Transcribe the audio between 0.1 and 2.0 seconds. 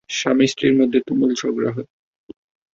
স্বামী-স্ত্রীর মধ্যে তুমুল ঝগড়া হয়।